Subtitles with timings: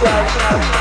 [0.00, 0.77] Yeah.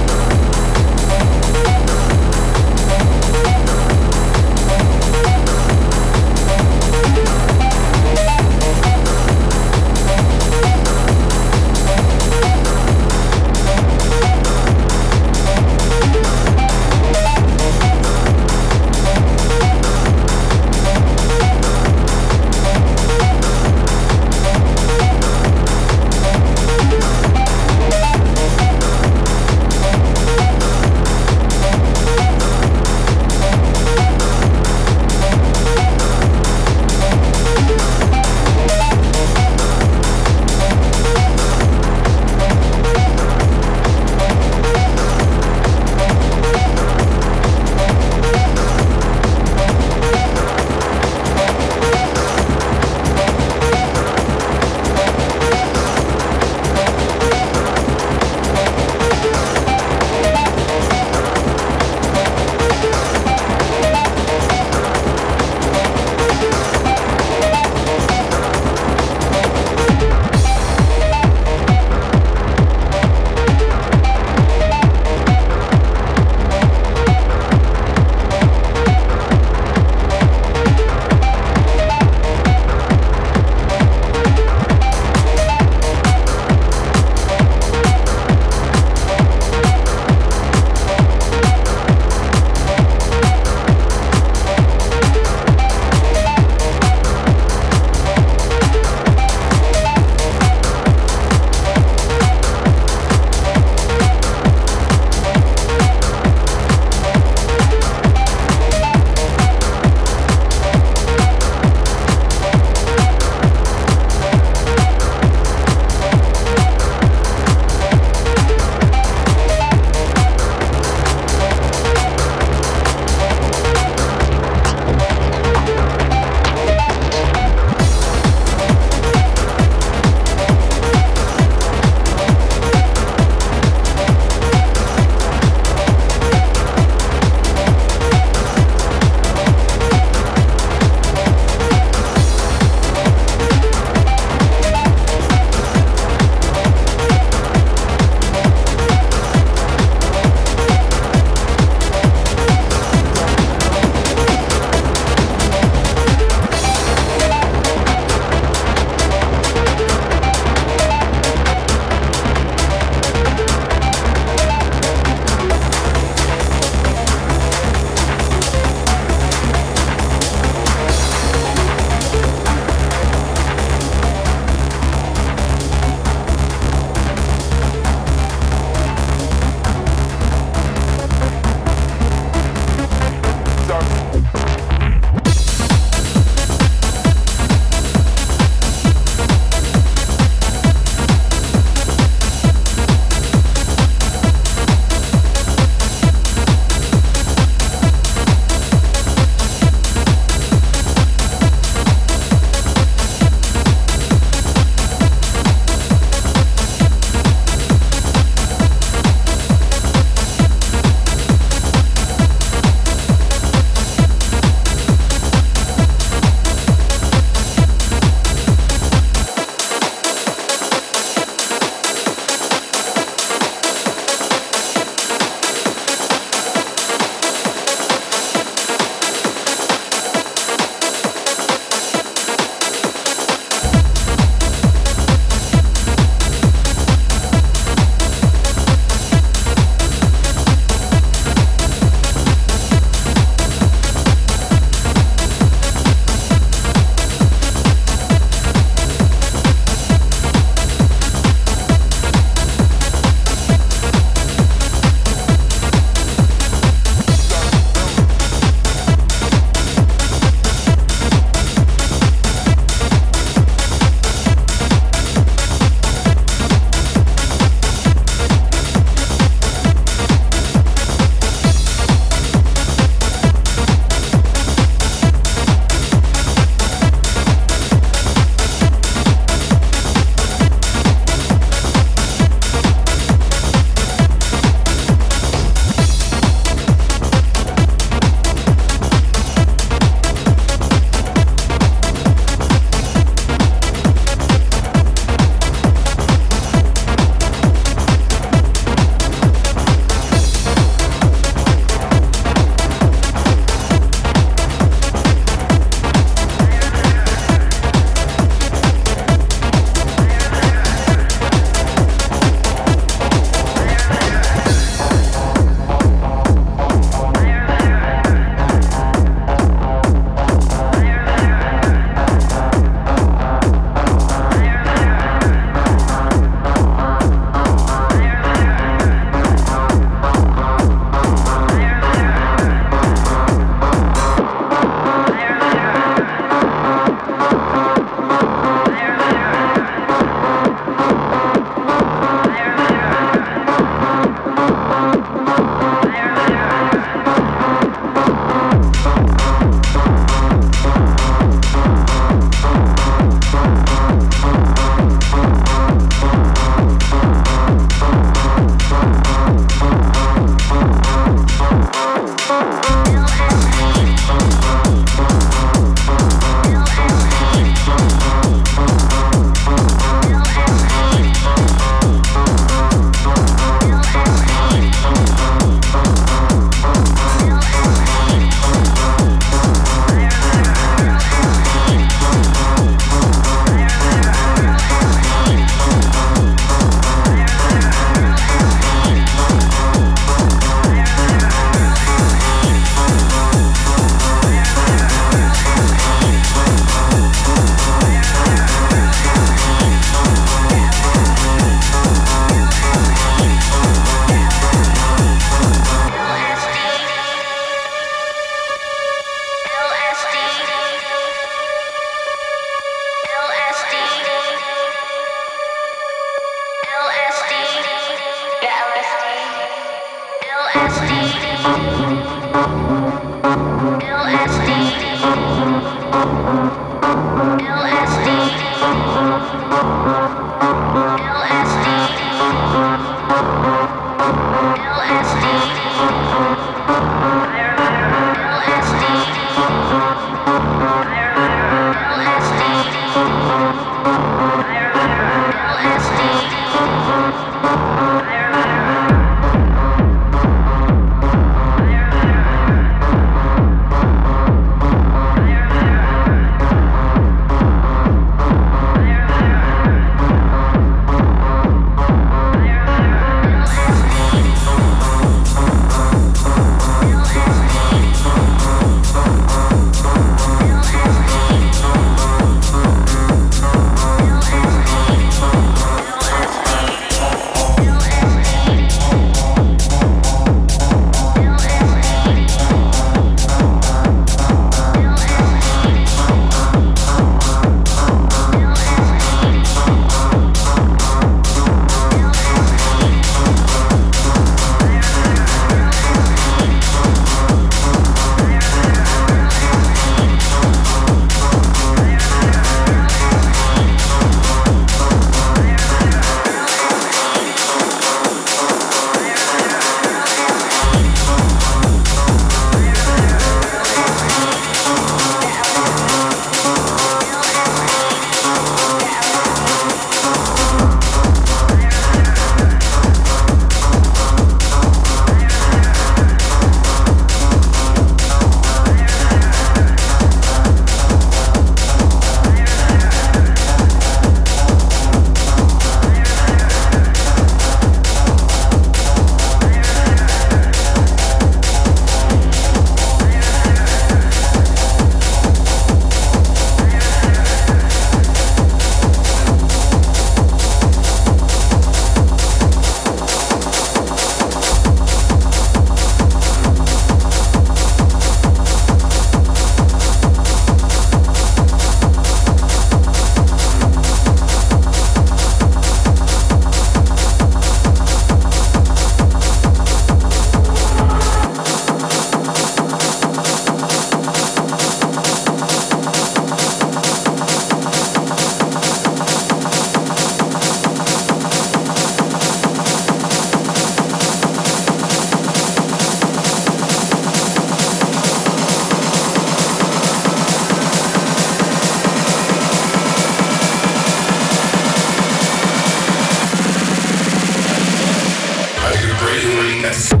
[599.71, 600.00] Yes.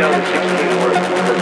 [0.00, 1.39] 2016 worth